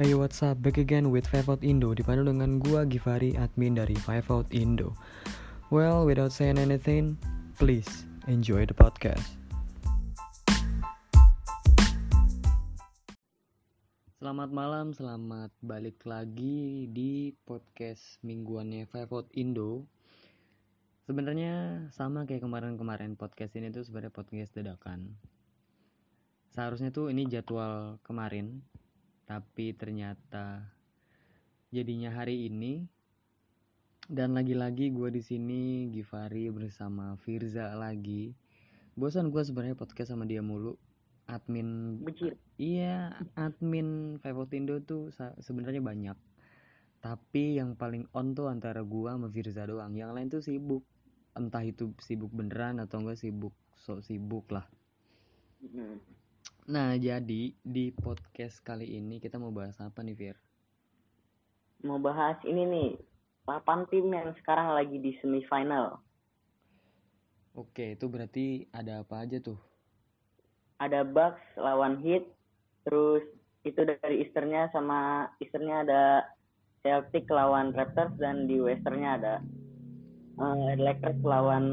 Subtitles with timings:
[0.00, 3.92] Hey what's up, back again with Five Out Indo Dipandu dengan gua Givari, admin dari
[3.92, 4.96] Five Out Indo.
[5.68, 7.20] Well, without saying anything,
[7.60, 9.36] please enjoy the podcast.
[14.16, 19.84] Selamat malam, selamat balik lagi di podcast mingguannya Five Out Indo.
[21.04, 25.20] Sebenarnya sama kayak kemarin-kemarin podcast ini tuh sebenarnya podcast dadakan.
[26.48, 28.64] Seharusnya tuh ini jadwal kemarin
[29.32, 30.60] tapi ternyata
[31.72, 32.84] jadinya hari ini
[34.04, 38.36] dan lagi-lagi gue di sini Givari bersama Firza lagi.
[38.92, 40.76] Bosan gue sebenarnya podcast sama dia mulu.
[41.32, 42.36] Admin Becir.
[42.60, 44.20] iya admin
[44.52, 45.08] Indo tuh
[45.40, 46.18] sebenarnya banyak.
[47.00, 49.96] Tapi yang paling on tuh antara gue sama Firza doang.
[49.96, 50.84] Yang lain tuh sibuk.
[51.32, 54.68] Entah itu sibuk beneran atau enggak sibuk sok sibuk lah.
[55.64, 55.96] Hmm.
[56.62, 60.36] Nah, jadi di podcast kali ini kita mau bahas apa nih, Fir?
[61.82, 62.90] Mau bahas ini nih,
[63.42, 65.98] papan tim yang sekarang lagi di semifinal.
[67.58, 69.58] Oke, itu berarti ada apa aja tuh?
[70.78, 72.30] Ada Bucks lawan Heat,
[72.86, 73.26] terus
[73.66, 76.02] itu dari Easternnya sama Easternnya ada
[76.86, 79.34] Celtic lawan Raptors dan di Westernnya ada
[80.38, 81.66] uh, Lakers lawan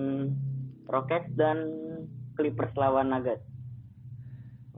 [0.89, 1.57] Rockets dan
[2.33, 3.48] Clippers lawan Nuggets.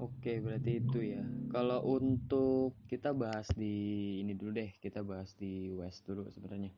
[0.01, 1.21] Oke, berarti itu ya.
[1.53, 6.73] Kalau untuk kita bahas di ini dulu deh, kita bahas di West dulu sebenarnya.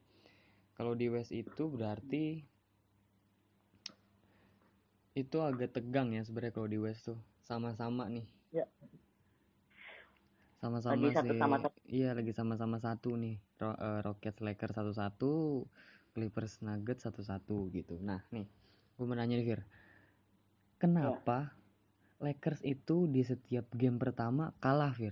[0.75, 2.43] Kalau di West itu berarti
[5.15, 7.19] itu agak tegang ya sebenarnya kalau di West tuh.
[7.47, 8.27] Sama-sama nih.
[8.51, 8.67] Ya.
[10.59, 11.39] Sama-sama sih.
[11.39, 13.39] Sama iya, lagi sama-sama satu nih.
[13.55, 15.63] Ro uh, Rockets Lakers satu-satu,
[16.11, 17.95] Clippers Nuggets satu-satu gitu.
[18.03, 18.51] Nah, nih,
[18.99, 19.61] gue mau nanya nih, Fir.
[20.75, 21.62] Kenapa ya
[22.23, 25.11] Lakers itu di setiap game pertama kalah, Fir.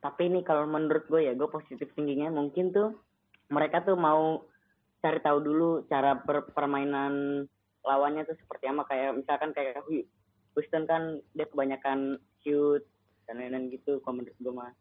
[0.00, 2.94] Tapi ini kalau menurut gue ya, gue positif tingginya mungkin tuh
[3.50, 4.46] mereka tuh mau
[5.02, 7.44] cari tahu dulu cara per permainan
[7.82, 9.80] lawannya tuh seperti apa kayak misalkan kayak
[10.54, 12.84] Houston kan dia kebanyakan shoot
[13.26, 14.72] dan lain-lain gitu kalau menurut gue mah.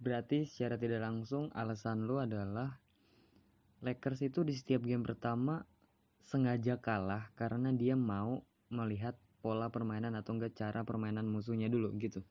[0.00, 2.80] Berarti secara tidak langsung alasan lu adalah
[3.84, 5.60] Lakers itu di setiap game pertama
[6.24, 8.40] sengaja kalah karena dia mau
[8.74, 9.14] melihat
[9.44, 12.24] pola permainan atau enggak cara permainan musuhnya dulu gitu.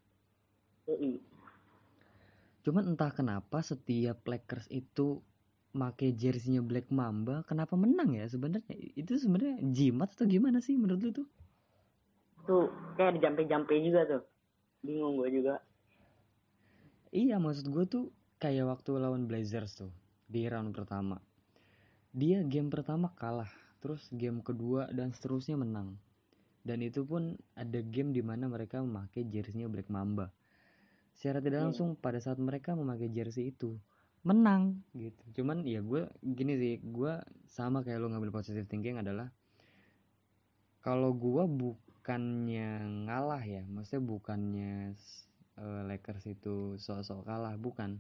[2.66, 5.22] Cuman entah kenapa setiap Lakers itu
[5.78, 8.66] make jersey-nya Black Mamba, kenapa menang ya sebenarnya?
[8.98, 11.28] Itu sebenarnya jimat atau gimana sih menurut lu tuh?
[12.50, 12.68] Tuh
[12.98, 14.24] kayak dijampe-jampe juga tuh.
[14.82, 15.62] Bingung gue juga.
[17.14, 18.06] Iya maksud gue tuh
[18.42, 19.94] kayak waktu lawan Blazers tuh
[20.26, 21.22] di round pertama.
[22.10, 23.50] Dia game pertama kalah,
[23.86, 25.94] terus game kedua dan seterusnya menang
[26.64, 30.32] dan itu pun ada game di mana mereka memakai jersey Black Mamba.
[31.14, 33.78] Secara tidak langsung pada saat mereka memakai jersey itu
[34.24, 35.44] menang gitu.
[35.44, 37.20] Cuman ya gue gini sih gue
[37.52, 39.28] sama kayak lo ngambil positive thinking adalah
[40.80, 44.96] kalau gue bukannya ngalah ya maksudnya bukannya
[45.60, 48.00] uh, Lakers itu sok-sok kalah bukan.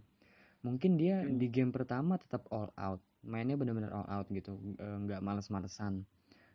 [0.64, 1.36] Mungkin dia hmm.
[1.36, 6.04] di game pertama tetap all out mainnya benar-benar all out gitu nggak uh, males-malesan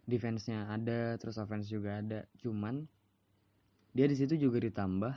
[0.09, 2.25] defense-nya ada terus offense juga ada.
[2.41, 2.89] Cuman
[3.93, 5.15] dia di situ juga ditambah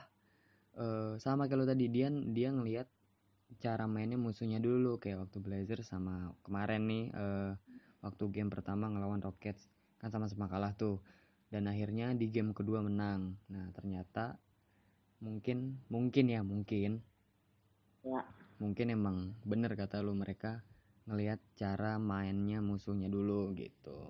[0.75, 2.91] uh, sama kalau tadi dia dia ngelihat
[3.63, 5.00] cara mainnya musuhnya dulu.
[5.00, 7.56] Kayak waktu Blazer sama kemarin nih uh,
[8.03, 9.72] waktu game pertama ngelawan Rockets
[10.03, 11.00] kan sama-sama kalah tuh.
[11.47, 13.40] Dan akhirnya di game kedua menang.
[13.47, 14.35] Nah ternyata
[15.24, 17.00] mungkin mungkin ya mungkin.
[18.01, 18.25] Ya.
[18.57, 20.66] mungkin emang bener kata lu mereka
[21.06, 24.09] ngelihat cara mainnya musuhnya dulu gitu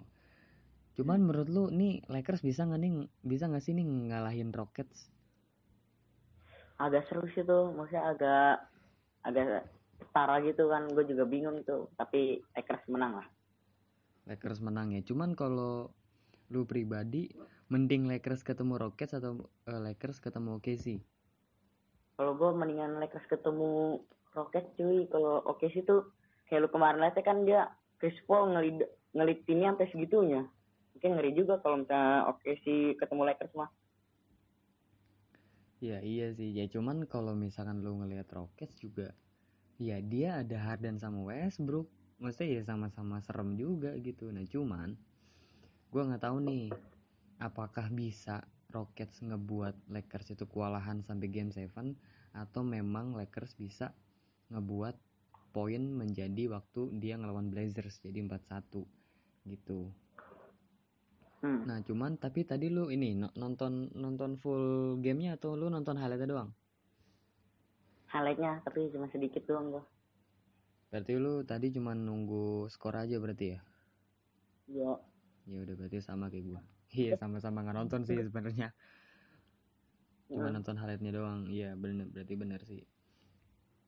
[0.99, 2.91] Cuman menurut lu nih Lakers bisa nggak nih
[3.23, 5.07] bisa nggak sih nih ngalahin Rockets?
[6.81, 8.53] Agak seru sih tuh, maksudnya agak
[9.23, 9.69] agak
[10.01, 11.87] setara gitu kan, gue juga bingung tuh.
[11.95, 13.27] Tapi Lakers menang lah.
[14.27, 15.01] Lakers menang ya.
[15.05, 15.93] Cuman kalau
[16.51, 17.31] lu pribadi
[17.71, 20.99] mending Lakers ketemu Rockets atau uh, Lakers ketemu OKC?
[22.19, 24.01] Kalau gue mendingan Lakers ketemu
[24.35, 25.07] Rockets cuy.
[25.07, 26.11] Kalau OKC tuh
[26.51, 27.71] kayak lu kemarin lihat kan dia
[28.01, 28.83] Chris Paul ngelit
[29.15, 30.41] ngelit timnya sampai segitunya
[31.01, 33.73] mungkin ngeri juga kalau misalnya oke sih ketemu Lakers mah.
[35.81, 36.53] Ya iya sih.
[36.53, 39.09] Ya cuman kalau misalkan lu ngelihat Rockets juga
[39.81, 41.89] ya dia ada Harden sama Westbrook.
[42.21, 44.29] Maksudnya ya sama-sama serem juga gitu.
[44.29, 44.93] Nah cuman
[45.89, 46.69] gue nggak tahu nih
[47.41, 51.65] apakah bisa Rockets ngebuat Lakers itu kewalahan sampai game 7
[52.37, 53.89] atau memang Lakers bisa
[54.53, 54.93] ngebuat
[55.49, 58.85] poin menjadi waktu dia ngelawan Blazers jadi 4-1
[59.49, 59.89] gitu
[61.41, 61.65] Hmm.
[61.67, 63.09] Nah, cuman tapi tadi lu ini
[63.41, 63.73] nonton
[64.03, 64.63] nonton full
[65.05, 66.49] gamenya atau lu nonton highlightnya doang?
[68.13, 69.83] highlightnya tapi cuma sedikit doang gua
[70.91, 73.59] berarti lu tadi cuma nunggu skor aja berarti ya?
[74.67, 74.97] Ya
[75.49, 76.61] ya udah berarti sama kayak gua.
[77.01, 78.67] Iya sama-sama nggak nonton sih sebenarnya.
[80.33, 80.53] Cuma Hmm.
[80.55, 81.39] nonton highlightnya doang.
[81.55, 82.81] Iya bener berarti bener sih.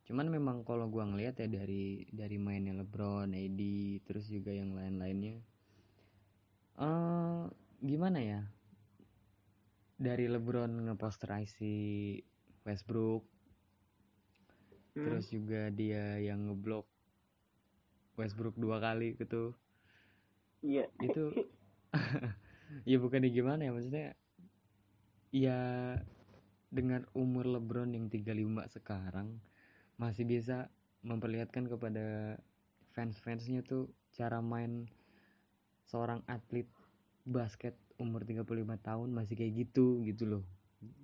[0.07, 1.83] Cuman memang kalau gua ngelihat ya dari
[2.19, 3.61] dari mainnya LeBron, AD
[4.07, 5.35] terus juga yang lain-lainnya
[6.79, 7.43] eh
[7.83, 8.41] gimana ya?
[9.99, 11.73] Dari LeBron ngeposterize si
[12.65, 13.33] Westbrook
[14.93, 15.09] Hmm.
[15.09, 16.85] terus juga dia yang ngeblok
[18.13, 19.57] Westbrook dua kali gitu.
[20.61, 20.85] Iya.
[21.01, 21.33] Itu
[22.89, 24.13] ya bukan gimana ya maksudnya
[25.33, 25.59] ya
[26.69, 29.41] dengan umur LeBron yang 35 sekarang
[29.97, 30.69] masih bisa
[31.01, 32.37] memperlihatkan kepada
[32.93, 34.85] fans-fansnya tuh cara main
[35.93, 36.65] seorang atlet
[37.21, 38.49] basket umur 35
[38.81, 40.43] tahun masih kayak gitu gitu loh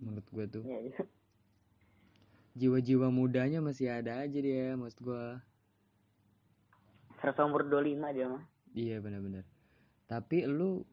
[0.01, 1.01] menurut gue tuh Iya, iya.
[2.57, 5.23] jiwa-jiwa mudanya masih ada aja dia maksud gue
[7.19, 8.43] Serasa umur 25 dia mah.
[8.71, 9.43] Iya benar-benar.
[10.07, 10.87] Tapi lu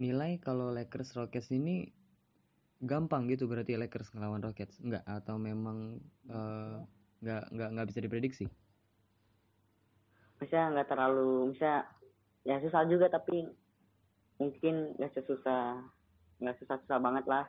[0.00, 1.92] nilai kalau Lakers Rockets ini
[2.80, 6.76] gampang gitu berarti Lakers ngelawan Rockets enggak atau memang eh,
[7.20, 8.44] nggak nggak nggak bisa diprediksi?
[10.40, 11.84] Misalnya nggak terlalu, misalnya
[12.46, 13.46] ya susah juga tapi
[14.38, 15.82] mungkin nggak sesusah,
[16.38, 17.46] nggak susah-susah banget lah.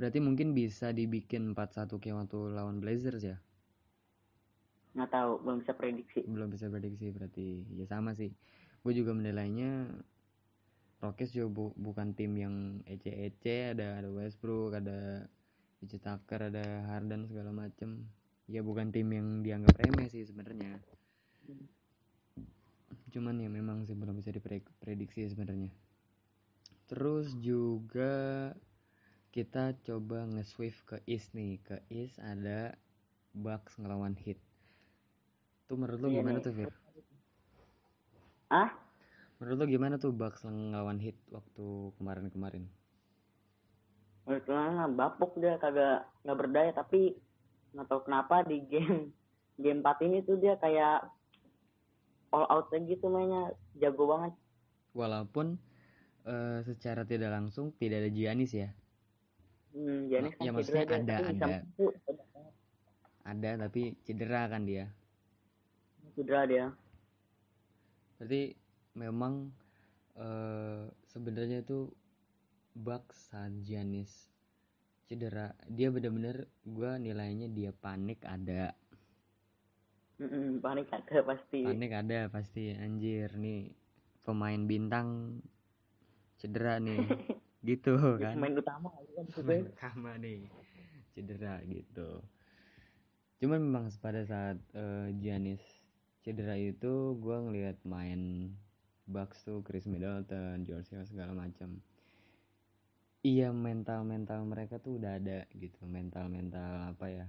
[0.00, 3.36] Berarti mungkin bisa dibikin 4-1 kayak waktu lawan Blazers ya?
[4.96, 6.20] Nggak tahu, belum bisa prediksi.
[6.24, 8.32] Belum bisa prediksi berarti ya sama sih.
[8.80, 9.92] Gue juga menilainya
[11.00, 15.24] Rockets juga bu- bukan tim yang ece-ece ada ada Westbrook ada
[15.80, 18.04] PJ Tucker ada Harden segala macem
[18.44, 20.76] ya bukan tim yang dianggap remeh sih sebenarnya
[23.10, 25.70] cuman ya memang sih belum bisa diprediksi sebenarnya
[26.86, 28.50] terus juga
[29.30, 32.74] kita coba nge-swift ke East nih ke East ada
[33.30, 34.38] Bucks ngelawan Heat
[35.70, 36.44] tuh menurut lo Iya gimana nih.
[36.46, 36.70] tuh Fir?
[38.50, 38.74] Ah?
[39.38, 42.66] Menurut lo gimana tuh Bucks ngelawan Heat waktu kemarin-kemarin?
[44.26, 47.14] Menurut mah bapuk dia kagak nggak berdaya tapi
[47.70, 49.14] nggak tahu kenapa di game
[49.62, 51.06] game 4 ini tuh dia kayak
[52.30, 54.32] all out aja gitu mainnya jago banget.
[54.94, 55.58] Walaupun
[56.26, 58.70] eh, secara tidak langsung tidak ada Giannis ya.
[59.74, 61.46] Hmm, Giannis Ya, kan maksudnya ada, ada.
[61.46, 61.86] mampu.
[63.22, 64.90] Ada tapi cedera kan dia.
[66.18, 66.66] Cedera dia.
[68.18, 68.54] Berarti
[68.98, 69.50] memang
[70.18, 71.90] eh, sebenarnya itu
[72.74, 74.30] Bucks saat Giannis
[75.10, 78.78] cedera dia benar-benar gua nilainya dia panik ada
[80.20, 81.64] Mm-mm, panik ada pasti.
[81.64, 83.72] panik ada pasti anjir nih
[84.20, 85.40] pemain bintang
[86.36, 87.00] cedera nih.
[87.60, 88.40] Gitu kan?
[88.40, 90.48] Main utama kan gitu main utama nih
[91.12, 92.24] cedera gitu.
[93.40, 95.60] Cuman memang pada saat eh, Giannis
[96.24, 98.52] cedera itu gua ngelihat main
[99.04, 101.84] Bucks tuh Chris Middleton, George Hill segala macam
[103.20, 107.26] iya mental mental mereka tuh udah ada gitu mental mental apa ya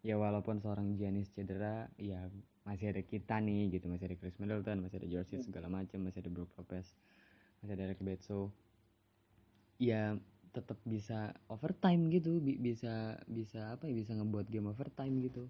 [0.00, 2.28] ya walaupun seorang Giannis cedera ya
[2.64, 3.88] masih ada kita nih gitu.
[3.88, 6.86] Masih ada Chris Middleton masih ada George Hill segala macam masih ada Brook Lopez
[7.60, 8.48] masih ada Eric Bledsoe.
[9.80, 10.16] Ya
[10.50, 12.40] tetap bisa overtime gitu.
[12.40, 13.94] Bi- bisa bisa apa ya?
[13.96, 15.48] Bisa ngebuat game overtime gitu.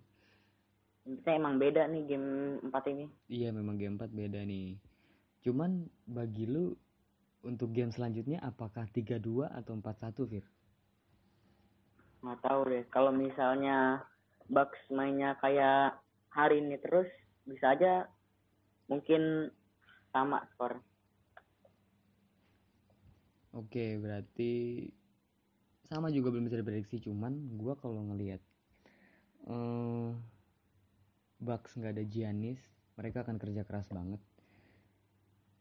[1.25, 2.29] Saya emang beda nih game
[2.61, 3.07] 4 ini.
[3.27, 4.77] iya memang game 4 beda nih.
[5.41, 6.77] Cuman bagi lu
[7.41, 10.45] untuk game selanjutnya apakah 3-2 atau 4-1 Fir?
[12.21, 12.85] Nggak tahu deh.
[12.93, 14.05] Kalau misalnya
[14.51, 16.03] Bucks mainnya kayak
[16.35, 17.07] hari ini terus
[17.47, 18.11] bisa aja
[18.91, 19.47] mungkin
[20.11, 20.83] sama skor.
[23.55, 24.87] Oke, berarti
[25.87, 28.43] sama juga belum bisa diprediksi cuman gua kalau ngelihat
[29.51, 30.11] eh
[31.41, 32.61] Bucks nggak ada Giannis,
[33.01, 34.21] mereka akan kerja keras banget.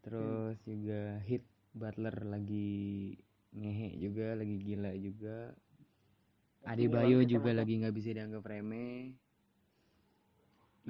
[0.03, 3.15] Terus juga hit Butler lagi
[3.55, 5.55] ngehe juga, lagi gila juga.
[6.68, 9.16] Adebayo Gila, juga lagi nggak bisa dianggap remeh.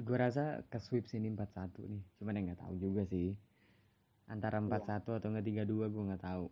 [0.00, 3.36] Gue rasa ke sweep sini 4-1 nih, cuman ya nggak tahu juga sih.
[4.26, 6.46] Antara 4-1 atau nggak 3-2 gue nggak tahu.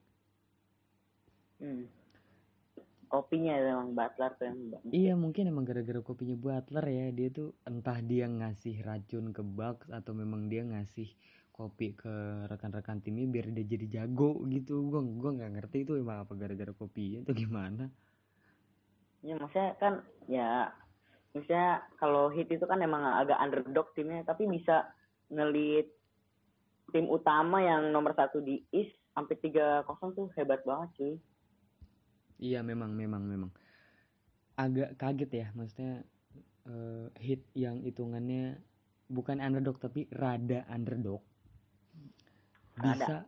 [1.58, 1.84] Hmm.
[3.08, 4.58] Kopinya emang Butler tuh yang
[4.92, 9.88] Iya mungkin emang gara-gara kopinya Butler ya dia tuh entah dia ngasih racun ke Bucks
[9.88, 11.08] atau memang dia ngasih
[11.56, 16.22] kopi ke rekan-rekan timnya biar dia jadi jago gitu gua gua nggak ngerti itu emang
[16.22, 17.90] apa gara-gara kopinya atau gimana
[19.22, 19.94] Ya maksudnya kan
[20.30, 20.70] ya
[21.34, 24.86] maksudnya kalau hit itu kan emang agak underdog timnya tapi bisa
[25.28, 25.90] ngelit
[26.88, 29.84] tim utama yang nomor satu di East sampai 3-0
[30.16, 31.14] tuh hebat banget cuy.
[32.38, 33.50] iya memang memang memang.
[34.54, 36.06] Agak kaget ya maksudnya
[36.70, 38.62] uh, hit yang hitungannya
[39.10, 41.20] bukan underdog tapi rada underdog.
[42.78, 43.26] Bisa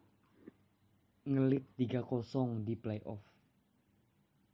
[1.26, 3.20] ngelit 3-0 di playoff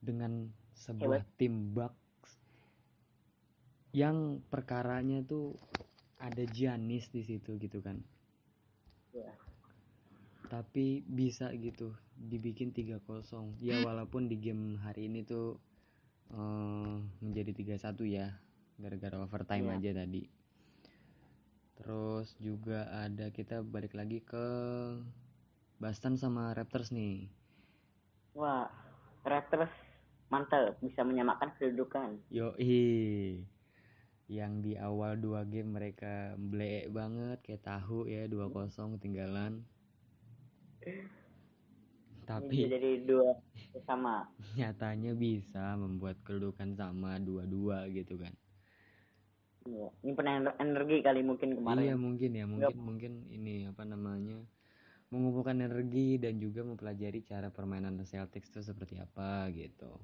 [0.01, 1.37] dengan sebuah Hebat.
[1.41, 2.33] tim Bucks
[3.97, 5.57] yang perkaranya tuh
[6.21, 7.97] ada Giannis di situ gitu kan.
[9.17, 9.33] Ya.
[10.53, 13.01] Tapi bisa gitu dibikin 3-0.
[13.65, 15.57] Ya walaupun di game hari ini tuh
[16.33, 18.37] uh, menjadi 3-1 ya
[18.77, 19.77] gara-gara overtime ya.
[19.81, 20.23] aja tadi.
[21.77, 24.47] Terus juga ada kita balik lagi ke
[25.77, 27.29] Boston sama Raptors nih.
[28.33, 28.69] Wah,
[29.25, 29.86] Raptors
[30.29, 32.19] mantap bisa menyamakan kedudukan.
[32.31, 32.53] Yo
[34.27, 39.63] yang di awal dua game mereka bleek banget kayak tahu ya dua kosong ketinggalan.
[42.27, 43.39] Tapi jadi dua
[43.87, 44.27] sama.
[44.59, 48.35] Nyatanya bisa membuat kedudukan sama dua-dua gitu kan.
[49.67, 51.87] Iya, ini penuh energi kali mungkin kemarin.
[51.87, 52.83] Iya mungkin ya, mungkin Gak.
[52.83, 54.43] mungkin ini apa namanya
[55.11, 60.03] mengumpulkan energi dan juga mempelajari cara permainan Celtics itu seperti apa gitu.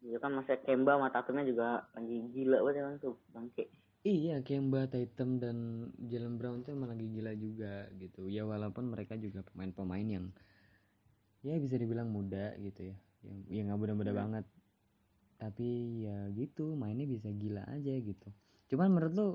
[0.00, 3.64] Iya kan masa Kemba sama Tatumnya juga lagi gila banget kan tuh bangke.
[4.00, 5.56] Iya Kemba, Tatum dan
[6.00, 8.24] Jalen Brown tuh emang lagi gila juga gitu.
[8.32, 10.26] Ya walaupun mereka juga pemain-pemain yang
[11.44, 12.96] ya bisa dibilang muda gitu ya.
[13.28, 14.20] Yang ya nggak muda-muda hmm.
[14.24, 14.44] banget.
[15.36, 15.68] Tapi
[16.08, 18.28] ya gitu mainnya bisa gila aja gitu.
[18.72, 19.28] Cuman menurut lu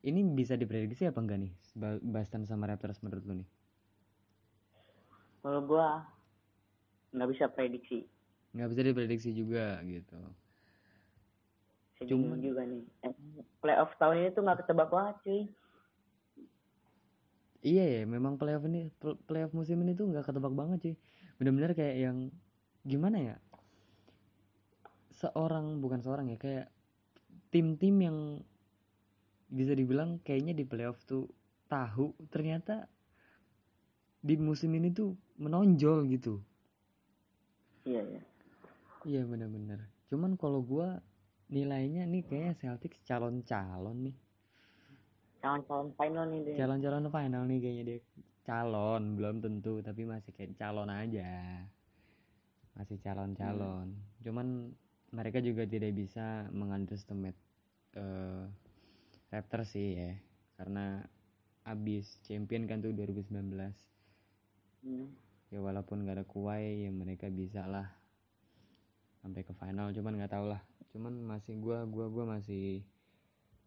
[0.00, 1.52] ini bisa diprediksi apa enggak nih
[2.00, 3.48] Boston sama Raptors menurut lu nih?
[5.44, 6.08] Kalau gua
[7.12, 8.08] nggak bisa prediksi
[8.50, 10.18] nggak bisa diprediksi juga gitu.
[12.08, 12.82] Cuma juga nih.
[13.04, 13.14] Eh,
[13.60, 15.42] playoff tahun ini tuh nggak ketebak banget cuy.
[17.60, 18.88] Iya ya memang playoff ini
[19.28, 20.94] playoff musim ini tuh nggak ketebak banget cuy.
[21.36, 22.18] Benar-benar kayak yang
[22.82, 23.36] gimana ya?
[25.12, 26.66] Seorang bukan seorang ya kayak
[27.52, 28.18] tim-tim yang
[29.52, 31.28] bisa dibilang kayaknya di playoff tuh
[31.68, 32.88] tahu ternyata
[34.24, 36.40] di musim ini tuh menonjol gitu.
[37.84, 38.29] Iya ya
[39.08, 39.80] Iya bener-bener.
[40.12, 40.88] Cuman kalau gue
[41.48, 44.16] nilainya nih kayaknya Celtics calon-calon nih.
[45.40, 46.56] Calon-calon final nih deh.
[46.60, 47.98] Calon-calon final nih kayaknya dia.
[48.44, 51.64] Calon belum tentu tapi masih kayak calon aja.
[52.76, 53.88] Masih calon-calon.
[53.88, 54.20] Hmm.
[54.20, 54.46] Cuman
[55.10, 57.38] mereka juga tidak bisa mengunderestimate
[57.96, 58.46] uh,
[59.32, 60.12] Raptors sih ya.
[60.60, 61.00] Karena
[61.64, 63.32] abis champion kan tuh 2019.
[64.84, 65.08] Hmm.
[65.50, 67.99] Ya walaupun gak ada kuai ya mereka bisa lah
[69.20, 70.60] sampai ke final cuman nggak tau lah.
[70.90, 72.82] Cuman masih gua gua gua masih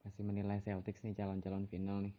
[0.04, 2.16] masih menilai Celtics nih calon-calon final nih.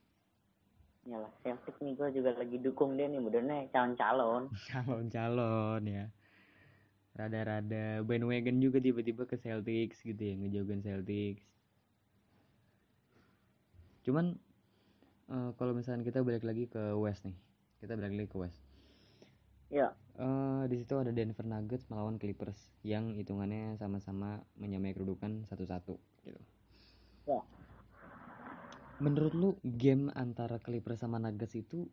[1.10, 4.48] Lah Celtics nih gua juga lagi dukung dia nih modelnya calon-calon.
[4.70, 6.06] Calon-calon ya.
[7.14, 11.46] Rada-rada bandwagon juga tiba-tiba ke Celtics gitu ya ngejauhin Celtics.
[14.02, 14.38] Cuman
[15.28, 17.36] uh, kalau misalnya kita balik lagi ke West nih
[17.80, 18.63] kita balik lagi ke West
[19.74, 25.94] ya uh, di situ ada Denver Nuggets melawan Clippers yang hitungannya sama-sama menyamai kedudukan satu-satu
[26.26, 26.40] gitu.
[27.24, 27.40] Ya.
[29.02, 31.88] Menurut lu game antara Clippers sama Nuggets itu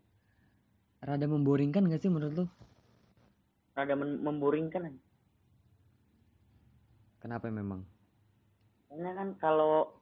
[1.01, 2.45] rada memboringkan gak sih menurut lu?
[3.73, 4.93] Rada memboringkan.
[7.21, 7.85] Kenapa memang?
[8.89, 9.97] Karena kan kalau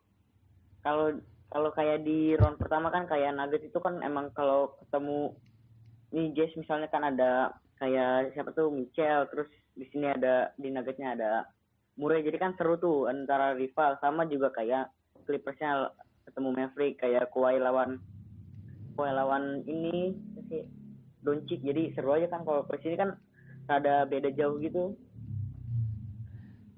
[0.79, 1.13] kalau
[1.49, 5.35] kalau kayak di round pertama kan kayak Nuggets itu kan emang kalau ketemu
[6.09, 11.15] nih Jazz misalnya kan ada kayak siapa tuh Michel terus di sini ada di Nuggetsnya
[11.15, 11.47] ada
[11.95, 12.23] Murray.
[12.27, 14.91] Jadi kan seru tuh antara rival sama juga kayak
[15.23, 15.95] Clippersnya
[16.27, 18.03] ketemu Maverick kayak Kawhi lawan
[18.99, 20.13] Kawhi lawan ini
[20.51, 20.63] sih
[21.23, 21.63] Doncic.
[21.63, 23.15] Jadi seru aja kan kalau sini kan
[23.71, 24.95] ada beda jauh gitu.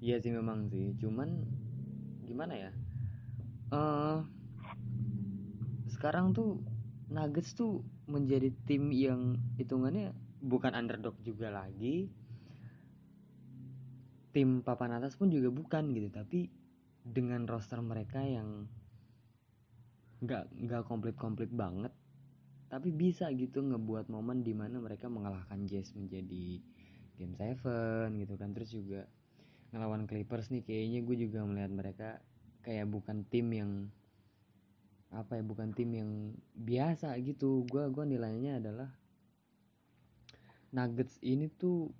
[0.02, 0.94] Iya sih memang sih.
[0.98, 1.46] Cuman
[2.26, 2.70] gimana ya?
[3.72, 4.22] Uh,
[5.90, 6.58] sekarang tuh
[7.08, 10.10] Nuggets tuh menjadi tim yang hitungannya
[10.42, 12.10] bukan underdog juga lagi.
[14.32, 16.48] Tim papan atas pun juga bukan gitu tapi
[17.02, 18.66] dengan roster mereka yang
[20.22, 21.90] nggak nggak komplit komplit banget
[22.72, 26.56] tapi bisa gitu ngebuat momen di mana mereka mengalahkan Jazz menjadi
[27.20, 28.56] game seven gitu kan.
[28.56, 29.04] Terus juga
[29.76, 32.08] ngelawan Clippers nih kayaknya gue juga melihat mereka
[32.64, 33.72] kayak bukan tim yang
[35.12, 36.10] apa ya bukan tim yang
[36.56, 37.68] biasa gitu.
[37.68, 38.88] Gue gua nilainya adalah
[40.72, 41.92] Nuggets ini tuh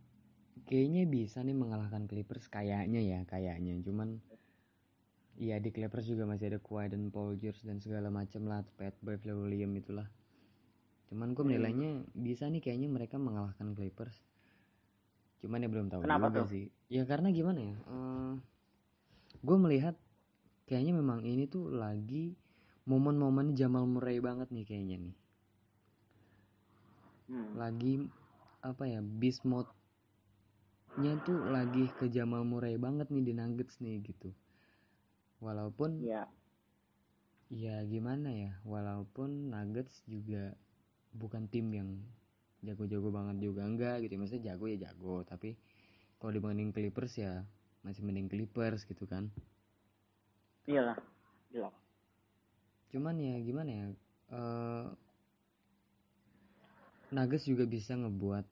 [0.68, 4.20] kayaknya bisa nih mengalahkan Clippers kayaknya ya kayaknya cuman
[5.32, 8.92] Iya di Clippers juga masih ada Kawhi dan Paul George dan segala macam lah Pat
[9.00, 10.04] Beverly William itulah
[11.08, 11.48] cuman gue hmm.
[11.52, 12.08] menilainya hmm.
[12.20, 14.16] bisa nih kayaknya mereka mengalahkan Clippers
[15.40, 16.48] cuman ya belum tahu Kenapa juga tuh?
[16.52, 18.32] sih ya karena gimana ya uh,
[19.40, 19.96] gue melihat
[20.68, 22.36] kayaknya memang ini tuh lagi
[22.84, 25.16] momen-momen Jamal Murray banget nih kayaknya nih
[27.32, 27.56] Hmm.
[27.56, 28.12] lagi
[28.62, 29.68] apa ya beast mode
[31.02, 34.30] nya tuh lagi ke Jamal Murray banget nih di Nuggets nih gitu
[35.42, 36.30] walaupun Ya,
[37.50, 40.54] ya gimana ya walaupun Nuggets juga
[41.12, 41.90] bukan tim yang
[42.62, 45.58] jago-jago banget juga enggak gitu maksudnya jago ya jago tapi
[46.22, 47.42] kalau dibanding Clippers ya
[47.82, 49.26] masih mending Clippers gitu kan
[50.70, 50.94] iyalah.
[51.50, 51.74] Jelas.
[52.94, 53.86] cuman ya gimana ya
[54.32, 54.84] eh
[57.12, 58.48] Nuggets juga bisa ngebuat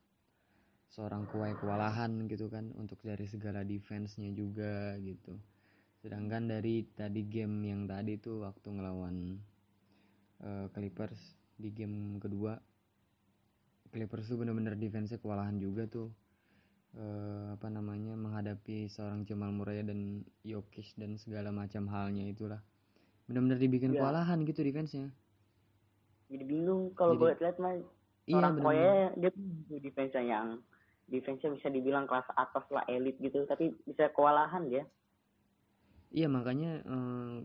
[0.92, 5.32] seorang kuai kewalahan gitu kan untuk dari segala defense-nya juga gitu.
[6.04, 9.16] Sedangkan dari tadi game yang tadi tuh waktu ngelawan
[10.44, 11.20] eh, Clippers
[11.56, 12.56] di game kedua
[13.90, 16.14] Clippers tuh bener-bener defense-nya kewalahan juga tuh.
[16.94, 22.62] Eh, apa namanya menghadapi seorang Jamal Murray dan Jokic dan segala macam halnya itulah.
[23.26, 24.02] Bener-bener dibikin Iya.
[24.02, 25.10] kewalahan gitu defense-nya.
[26.30, 27.74] Jadi bingung kalau gue lihat mah
[28.26, 29.44] iya orang bener-bener koya dia tuh
[29.80, 30.48] defense yang
[31.10, 34.84] defense bisa dibilang kelas atas lah elit gitu tapi bisa kewalahan dia.
[36.10, 37.36] Iya makanya eh,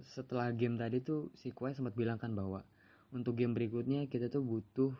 [0.00, 2.64] setelah game tadi tuh si Kawhi sempat bilang kan bahwa
[3.12, 4.92] untuk game berikutnya kita tuh butuh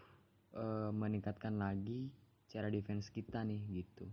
[0.57, 2.12] eh, meningkatkan lagi
[2.50, 4.09] cara defense kita nih gitu.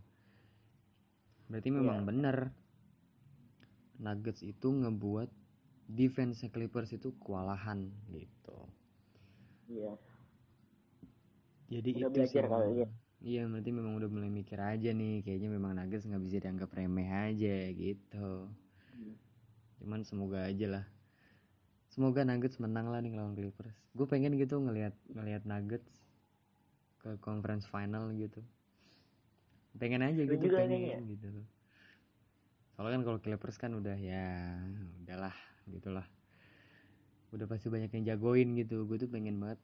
[1.48, 2.08] Berarti memang Iya.
[2.08, 2.38] bener
[3.98, 5.30] Nuggets itu ngebuat
[5.89, 8.58] defense Clippers itu kewalahan gitu.
[9.68, 9.96] Iya.
[11.68, 12.88] Jadi Udah itu belajar sih ya.
[13.18, 17.10] Iya berarti memang udah mulai mikir aja nih kayaknya memang Nuggets nggak bisa dianggap remeh
[17.10, 18.48] aja gitu.
[18.98, 19.14] Hmm.
[19.78, 20.86] cuman semoga aja lah
[21.94, 26.02] semoga Nuggets menang lah nih lawan Clippers gue pengen gitu ngelihat ngelihat Nuggets
[26.98, 28.42] ke conference final gitu
[29.78, 31.14] pengen aja gitu juga pengen kayaknya.
[31.14, 31.27] gitu
[32.74, 34.58] soalnya kan kalau Clippers kan udah ya
[35.06, 35.36] udahlah
[35.70, 36.06] gitulah
[37.34, 39.62] udah pasti banyak yang jagoin gitu gue tuh pengen banget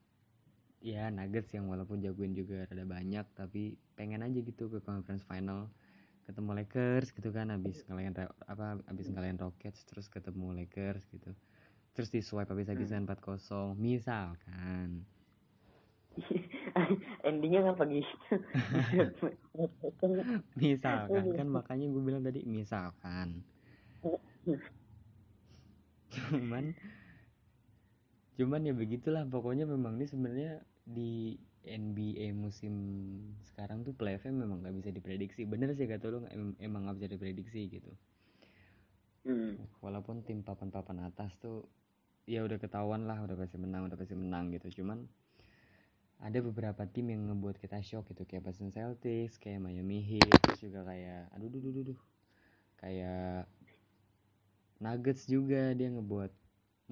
[0.84, 5.72] ya Nuggets yang walaupun jagoin juga rada banyak tapi pengen aja gitu ke conference final.
[6.28, 8.12] Ketemu Lakers gitu kan habis ngalahin
[8.48, 11.32] apa habis ngalahin Rockets terus ketemu Lakers gitu.
[11.96, 15.08] Terus di swipe habis-habisan 4-0 misalkan.
[17.28, 18.04] Endingnya kan pagi.
[20.60, 23.40] misalkan kan makanya gue bilang tadi misalkan.
[26.12, 26.76] Cuman
[28.34, 30.52] cuman ya begitulah pokoknya memang ini sebenarnya
[30.84, 32.74] di NBA musim
[33.48, 35.42] sekarang tuh playoffnya memang nggak bisa diprediksi.
[35.48, 37.92] Bener sih kata lu em- emang nggak bisa diprediksi gitu.
[39.24, 39.56] Hmm.
[39.80, 41.64] walaupun tim papan-papan atas tuh
[42.28, 44.68] ya udah ketahuan lah udah pasti menang udah pasti menang gitu.
[44.82, 45.08] Cuman
[46.20, 48.22] ada beberapa tim yang ngebuat kita shock gitu.
[48.28, 52.00] Kayak Boston Celtics kayak Miami Heat terus juga kayak aduh duh duh duh, duh.
[52.80, 53.48] kayak
[54.84, 56.32] Nuggets juga dia ngebuat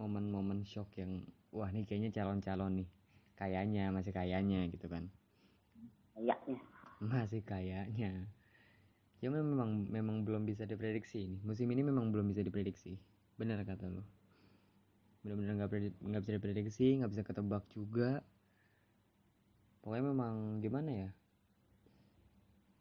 [0.01, 2.89] momen-momen shock yang wah nih kayaknya calon-calon nih
[3.43, 5.11] kayaknya masih kayaknya gitu kan.
[6.15, 6.59] Kayaknya.
[7.03, 8.31] masih kayaknya.
[9.19, 11.39] Cuma memang memang belum bisa diprediksi ini.
[11.43, 12.95] Musim ini memang belum bisa diprediksi.
[13.35, 14.07] Benar kata lo
[15.23, 18.23] benar-benar nggak nggak bisa diprediksi nggak bisa ketebak juga.
[19.83, 21.11] Pokoknya memang gimana ya?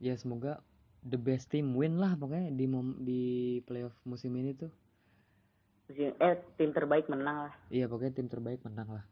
[0.01, 0.61] Ya semoga
[1.05, 3.21] the best team win lah pokoknya di mom di
[3.65, 4.73] playoff musim ini tuh.
[5.93, 7.53] Eh, tim terbaik menang lah.
[7.67, 9.05] iya pokoknya tim terbaik menang lah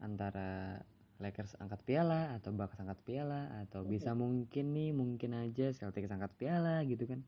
[0.00, 0.80] antara
[1.20, 6.32] Lakers angkat piala atau Bucks angkat piala atau bisa mungkin nih mungkin aja Celtics angkat
[6.40, 7.20] piala gitu kan.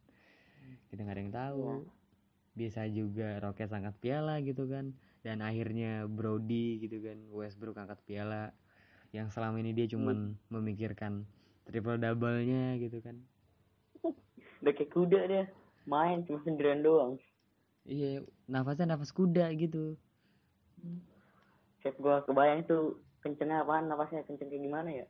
[0.89, 1.61] Kita nggak ada yang tahu.
[1.63, 2.01] Iya.
[2.53, 4.97] bisa juga Rockets angkat piala gitu kan.
[5.25, 8.53] Dan akhirnya Brody gitu kan Westbrook angkat piala.
[9.13, 11.29] Yang selama ini dia cuman memikirkan
[11.69, 13.21] triple double-nya gitu kan.
[14.65, 15.45] Udah kayak kuda dia.
[15.85, 17.21] Main cuma sendirian doang.
[17.83, 19.99] iya nafasnya nafas kuda gitu
[21.83, 25.07] Chef gua kebayang itu kencengnya apaan napasnya kenceng kayak gimana ya?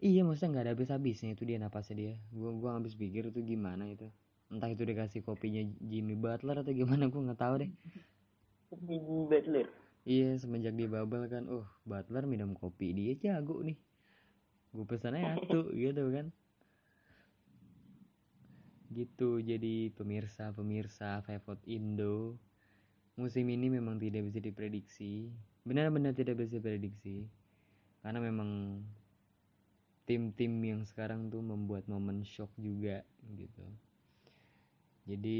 [0.00, 2.14] Iya maksudnya nggak ada habis-habisnya itu dia napasnya dia.
[2.32, 4.08] Gua gua habis pikir itu gimana itu.
[4.48, 7.70] Entah itu dikasih kopinya Jimmy Butler atau gimana gua nggak tahu deh.
[8.72, 9.68] Jimmy Butler.
[10.08, 13.76] Iya semenjak di bubble kan Oh Butler minum kopi dia jago nih.
[14.72, 16.32] Gue pesannya satu gitu kan.
[18.88, 22.40] Gitu jadi pemirsa-pemirsa Fevot Indo
[23.18, 25.28] Musim ini memang tidak bisa diprediksi
[25.68, 27.16] Benar-benar tidak bisa diprediksi
[28.02, 28.50] Karena memang
[30.08, 32.96] tim-tim yang sekarang tuh membuat momen shock juga
[33.40, 33.66] gitu.
[35.08, 35.38] Jadi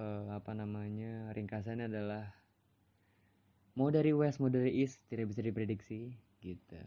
[0.00, 2.24] eh, apa namanya ringkasannya adalah
[3.78, 6.00] mau dari west mau dari east tidak bisa diprediksi
[6.42, 6.80] gitu.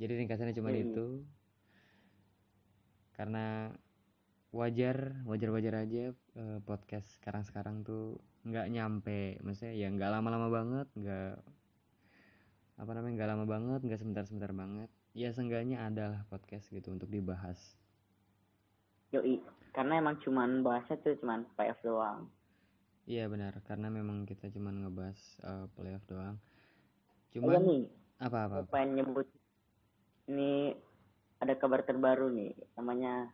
[0.00, 0.84] Jadi ringkasannya cuma Hmm.
[0.86, 1.06] itu.
[3.16, 3.74] Karena
[4.48, 8.16] wajar wajar wajar aja uh, podcast sekarang sekarang tuh
[8.48, 9.36] nggak nyampe.
[9.44, 11.32] Maksudnya ya nggak lama-lama banget nggak
[12.78, 14.90] apa namanya nggak lama banget nggak sebentar-sebentar banget.
[15.12, 17.58] Ya seenggaknya adalah podcast gitu untuk dibahas.
[19.12, 19.40] Yoi.
[19.76, 22.28] Karena emang cuman bahasnya tuh cuman PF doang.
[23.04, 23.60] Iya benar.
[23.68, 26.36] Karena memang kita cuman ngebahas uh, playoff doang.
[26.36, 27.84] Oh, iya cuman nih.
[28.18, 28.70] Apa apa, apa?
[28.74, 29.28] pengen nyebut
[30.26, 30.74] ini
[31.38, 33.30] ada kabar terbaru nih namanya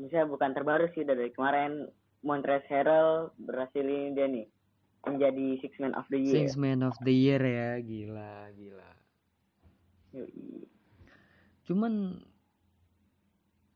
[0.00, 1.86] misalnya bukan terbaru sih dari kemarin
[2.24, 4.46] Montrezl Harrell berhasil ini dia nih
[5.04, 6.34] menjadi Six Man of the Year.
[6.34, 8.90] Six Man of the Year ya, gila, gila.
[10.16, 10.64] Yui.
[11.68, 12.24] Cuman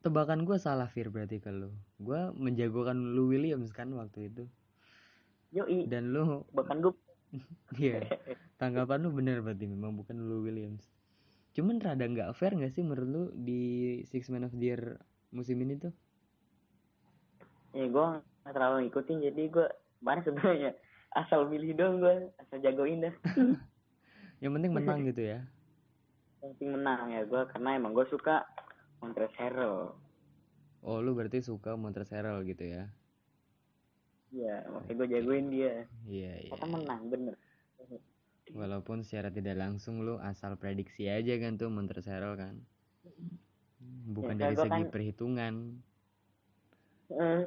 [0.00, 1.68] tebakan gue salah Fir berarti kalau
[2.00, 4.44] gue menjagokan lu Williams kan waktu itu.
[5.52, 5.84] Yoi.
[5.84, 6.96] Dan lu bahkan gue
[7.80, 8.08] Iya.
[8.56, 10.88] Tanggapan lu bener berarti memang bukan lu Williams.
[11.52, 14.82] Cuman rada nggak fair nggak sih menurut lu di Six Man of the Year
[15.28, 15.92] musim ini tuh?
[17.78, 18.06] Ya gue
[18.42, 19.66] gak terlalu ngikutin jadi gue
[20.02, 20.70] mana sebenarnya.
[21.14, 23.14] Asal milih dong gue asal jagoin dah.
[24.42, 25.38] Yang penting menang gitu ya.
[26.42, 28.42] Yang penting menang ya gue karena emang gue suka
[28.98, 29.94] Montrezl
[30.82, 32.84] oh lu berarti suka Montrezl gitu ya?
[34.28, 35.74] Iya makanya gue jagoin dia.
[36.04, 36.50] Iya iya.
[36.52, 37.34] Kata menang bener.
[38.52, 42.54] Walaupun secara tidak langsung lu asal prediksi aja kan tuh Montrezl kan.
[44.08, 45.54] Bukan ya, dari segi kan, perhitungan.
[47.08, 47.44] Uh,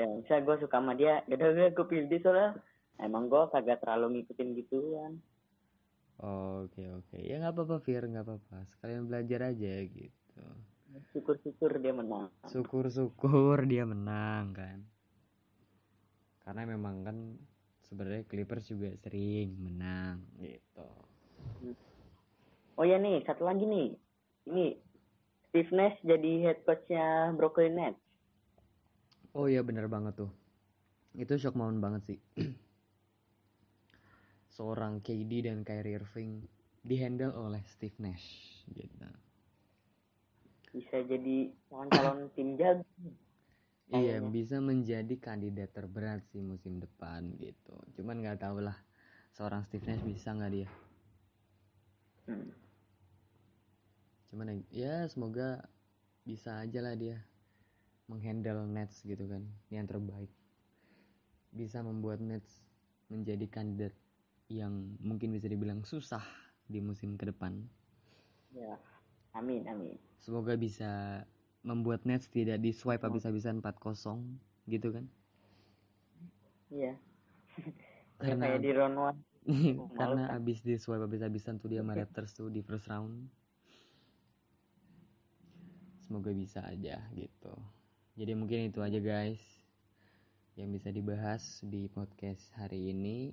[0.00, 1.20] ya misalnya gue suka sama dia.
[1.28, 2.50] Ya udah gue pilih dia soalnya
[2.96, 5.12] emang gue kagak terlalu ngikutin gituan.
[6.20, 7.04] Oke okay, oke.
[7.16, 7.22] Okay.
[7.28, 8.04] ya nggak apa-apa Fir.
[8.08, 8.56] Nggak apa-apa.
[8.72, 10.44] Sekalian belajar aja gitu.
[11.14, 12.28] Syukur-syukur dia menang.
[12.50, 14.78] Syukur-syukur dia menang kan?
[16.44, 17.16] Karena memang kan
[17.86, 20.88] sebenarnya Clippers juga sering menang gitu.
[22.74, 23.22] Oh ya nih.
[23.24, 23.88] Satu lagi nih.
[24.50, 24.66] Ini
[25.48, 28.09] Steve Nash jadi head coachnya Brooklyn Nets
[29.34, 30.32] oh iya bener banget tuh.
[31.14, 32.18] Itu shock moment banget sih.
[34.56, 36.44] Seorang KD dan Kyrie Irving
[36.82, 39.08] dihandle oleh Steve Nash gitu.
[40.70, 42.86] Bisa jadi calon tim jago
[43.90, 47.74] iya bisa menjadi kandidat terberat sih musim depan gitu.
[47.98, 48.78] Cuman nggak tahu lah
[49.34, 50.70] seorang Steve Nash bisa nggak dia?
[52.30, 52.46] Hmm.
[54.30, 55.66] cuman ya semoga
[56.22, 57.18] bisa aja lah dia
[58.10, 60.28] menghandle Nets gitu kan yang terbaik.
[61.54, 62.66] Bisa membuat Nets
[63.06, 63.94] menjadi kandidat
[64.50, 66.22] yang mungkin bisa dibilang susah
[66.66, 67.54] di musim ke depan.
[68.50, 68.74] Ya
[69.38, 69.94] amin amin.
[70.18, 71.22] Semoga bisa
[71.62, 74.18] membuat Nets tidak di swipe habis-habisan 4-0
[74.66, 75.06] gitu kan?
[76.74, 76.98] Iya.
[78.20, 79.18] Karena kayak di round one.
[79.98, 83.30] Karena abis di swipe habis-habisan tuh dia sama Raptors tuh di first round.
[86.02, 87.54] Semoga bisa aja gitu
[88.20, 89.40] jadi mungkin itu aja guys
[90.52, 93.32] yang bisa dibahas di podcast hari ini.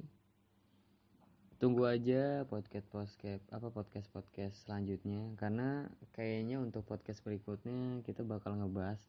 [1.59, 8.55] Tunggu aja podcast podcast apa podcast podcast selanjutnya karena kayaknya untuk podcast berikutnya kita bakal
[8.55, 9.03] ngebahas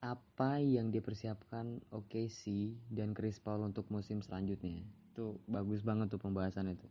[0.00, 4.80] apa yang dipersiapkan OKC dan Chris Paul untuk musim selanjutnya.
[5.12, 6.88] Itu bagus banget tuh pembahasan itu.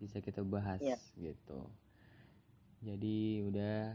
[0.00, 0.96] Bisa kita bahas ya.
[1.20, 1.68] gitu.
[2.80, 3.92] Jadi udah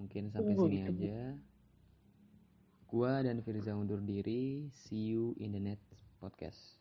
[0.00, 1.49] mungkin sampai sini aja
[2.90, 4.66] Gua dan Firza undur diri.
[4.74, 6.79] See you in the next podcast.